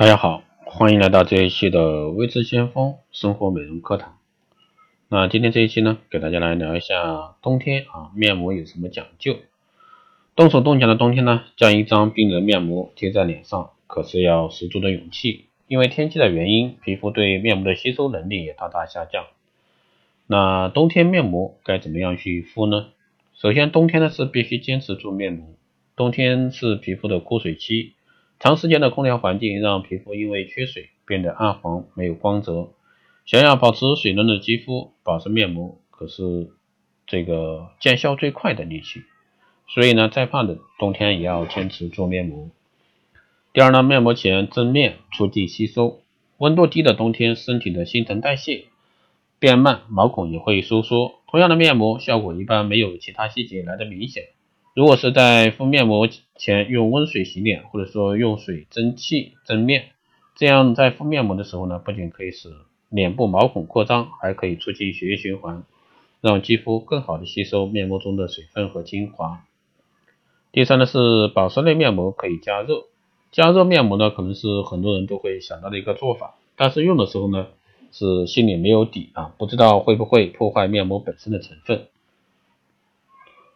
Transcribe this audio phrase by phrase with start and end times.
[0.00, 4.16] 大家好，欢迎来到这一期的微知先锋生活美容课堂。
[5.08, 9.36] 那今天这一期呢，给大家来聊一下冬天啊面膜有什么讲究。
[10.34, 19.26] 动手动脚的冬天呢，将一张冰冷面膜贴在脸上，可是要十足的勇气，因为天气的原因，皮肤对面膜的吸收能力也大大下降。
[20.26, 22.86] 那冬天面膜该怎么样去敷呢？
[23.34, 25.46] 首先，冬天呢是必须坚持做面膜，
[25.94, 27.92] 冬天是皮肤的枯水期。
[28.40, 32.70] 长时间的空调环境让皮肤因为缺水变得暗黄，没有光泽。
[33.26, 36.48] 想要保持水嫩的肌肤，保湿面膜可是
[37.06, 39.02] 这个见效最快的利器。
[39.68, 42.48] 所以呢，再怕冷，冬天也要坚持做面膜。
[43.52, 46.00] 第二呢，面膜前蒸面，促进吸收。
[46.38, 48.64] 温度低的冬天，身体的新陈代谢
[49.38, 51.20] 变慢，毛孔也会收缩。
[51.28, 54.24] 同样的面膜，效果一般没有其他细节来的明显。
[54.72, 59.86] 如果是在敷面膜前用温水洗脸，或者说用水蒸气蒸面，
[60.36, 62.50] 这样在敷面膜的时候呢，不仅可以使
[62.88, 65.64] 脸部毛孔扩张，还可以促进血液循环，
[66.20, 69.44] 让肌肤更好的吸收面膜中的水分和精华。
[70.52, 72.84] 第三呢是保湿类面膜可以加热，
[73.32, 77.48] 加热面膜呢可能是很多人都会想到的一个做法，但是用的时候呢
[77.90, 81.88] 是心里没有底啊，不知道会不会破坏面膜本身的成分。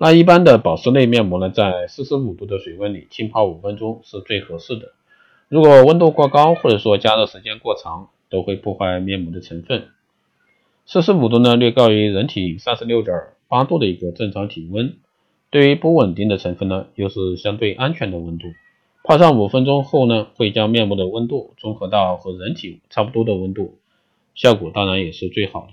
[0.00, 4.92] 那一般的保湿类面膜呢，在四十五度的水温里浸泡五分钟是最合适的。
[5.48, 9.88] 如果温度过高，或者说加热时间过长，都会破坏面膜的成分。
[10.86, 13.16] 四十五度呢，略高于人体三十六点
[13.48, 14.94] 八度的一个正常体温。
[15.50, 18.46] 对于不稳定的成分呢，又是相对安全的温度。
[19.02, 23.78] 泡上五分钟后呢，会将面膜的温度中和到和人体差不多的温度，
[24.36, 25.72] 效果当然也是最好的。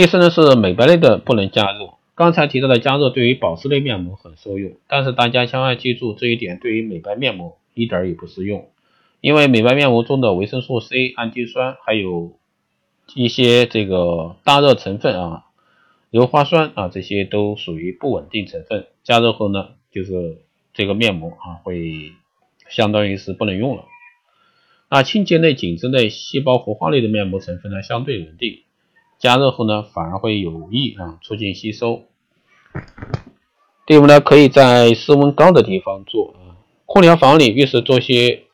[0.00, 1.90] 第四呢是美白类的不能加热。
[2.14, 8.70] 刚才提到的加热对于保湿类面膜很受用，但是大家千万记住这一点，对于美白面膜一点也不适用。
[9.20, 12.32] 因为美白面膜中的维生素 C、氨基酸，还有
[13.14, 15.44] 一些这个大热成分啊，
[16.08, 18.86] 硫化酸啊，这些都属于不稳定成分。
[19.04, 20.38] 加热后呢，就是
[20.72, 22.12] 这个面膜啊，会
[22.70, 23.84] 相当于是不能用了。
[24.88, 28.60] 那清洁类、紧致类、细胞活化类的面膜成分呢，相对稳定。
[29.20, 32.04] 加热后呢，反而会有益啊，促进吸收。
[33.84, 38.44] 第五呢，可以在室温高的地方做啊，空调房里、浴室做些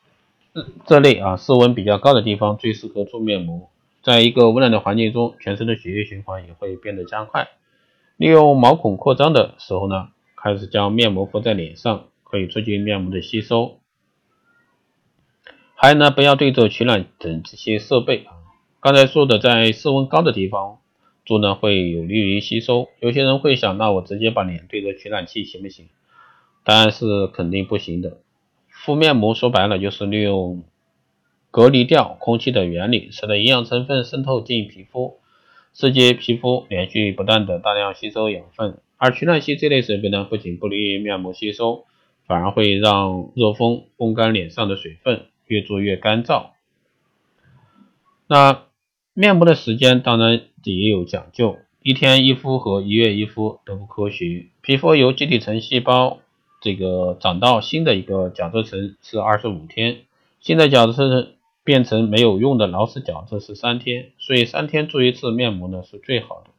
[0.85, 3.69] 这类啊，室温比较高的地方最适合做面膜。
[4.03, 7.47] 在一个温暖的环境中，全身的血液循环也会变得加快。
[8.17, 13.79] 利用毛孔扩张的时候呢，开始将面膜敷在脸上，可以促进面膜的吸收。
[15.75, 18.36] 还有呢，不要对着取暖等这些设备啊。
[18.79, 20.79] 刚才说的，在室温高的地方
[21.25, 22.87] 做呢，会有利于吸收。
[22.99, 25.87] 有些人会想，那我直接把脸对着取暖器行不行？
[26.63, 28.19] 答案是肯定不行的。
[28.69, 30.63] 敷面膜说白了就是利用
[31.49, 35.17] 隔离掉空气的原理，使得营养成分渗透进皮肤，
[35.73, 38.77] 刺激皮肤连续不断的大量吸收养分。
[38.97, 41.85] 而取暖器这类设备呢，不仅不利于面膜吸收，
[42.27, 46.51] 反而会让热风烘干脸上的水分，越做越干燥。
[48.27, 48.66] 那
[49.19, 54.45] 面膜的时间当然也有讲究，一天一敷和一月一敷都不科学。
[54.61, 56.19] 皮肤由基底层细胞
[56.61, 60.01] 这个长到新的一个角质层是二十五天，
[60.39, 61.29] 新的角质层
[61.63, 66.51] 变成没有用的老死角质是三天，所以三天做一次面膜呢是最好的。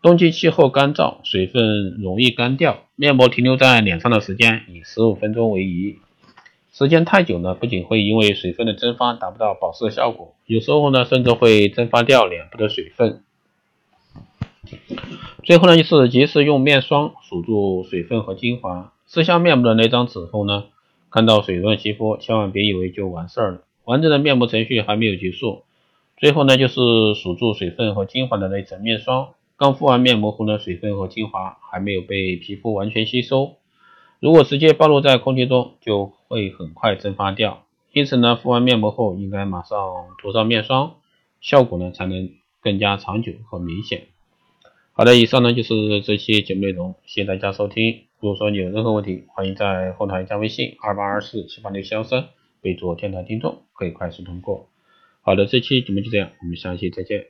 [0.00, 5.98] 冬季气候干燥，水分容易干掉，面膜停留在脸上的时间以十五分钟为宜。
[6.76, 13.22] 时间太久呢，不仅会因为水分的蒸发达不到保湿的效果，有时候呢，甚至会蒸发掉脸部的水分。
[15.44, 18.92] 最后呢，就是及时用面霜锁住水分和精华。
[19.06, 20.64] 撕下面部的那张纸后呢，
[21.12, 25.62] 看到水润肌肤，千万别以为就完事儿了，完整的面膜程序还没有结束。
[26.16, 29.28] 最后呢，就是锁住水分和精华的那层面霜。
[29.56, 33.54] 刚敷完面膜后呢，水分和精华还没有被皮肤完全吸收。
[34.24, 37.66] 如果直接暴露在空气中，就会很快蒸发掉。
[37.92, 39.76] 因此呢，敷完面膜后应该马上
[40.16, 40.94] 涂上面霜，
[41.42, 42.30] 效果呢才能
[42.62, 44.04] 更加长久和明显。
[44.94, 48.04] 好的，以上呢就是这期节目内容，谢谢大家收听。
[48.18, 52.28] 如果说你有任何问题，欢迎在后台加微信二八二四七八六幺三，
[52.62, 54.70] 备注天台听众，可以快速通过。
[55.20, 57.26] 好的，这期节目就这样，我们下期再见。